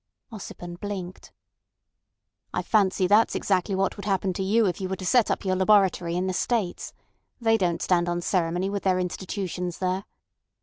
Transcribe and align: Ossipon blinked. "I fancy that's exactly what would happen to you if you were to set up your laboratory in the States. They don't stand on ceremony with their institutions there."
Ossipon 0.31 0.79
blinked. 0.79 1.31
"I 2.55 2.63
fancy 2.63 3.05
that's 3.05 3.35
exactly 3.35 3.75
what 3.75 3.97
would 3.97 4.05
happen 4.05 4.33
to 4.33 4.41
you 4.41 4.65
if 4.65 4.81
you 4.81 4.89
were 4.89 4.95
to 4.95 5.05
set 5.05 5.29
up 5.29 5.45
your 5.45 5.55
laboratory 5.55 6.15
in 6.15 6.25
the 6.25 6.33
States. 6.33 6.91
They 7.39 7.55
don't 7.55 7.83
stand 7.83 8.09
on 8.09 8.21
ceremony 8.21 8.71
with 8.71 8.81
their 8.81 8.97
institutions 8.97 9.77
there." 9.77 10.05